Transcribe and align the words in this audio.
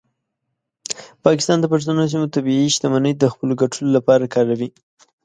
پاکستان 1.25 1.57
د 1.61 1.65
پښتنو 1.73 2.03
سیمو 2.11 2.27
طبیعي 2.35 2.67
شتمنۍ 2.75 3.13
د 3.17 3.23
خپلو 3.33 3.53
ګټو 3.61 3.79
لپاره 3.95 4.31
کاروي. 4.33 4.69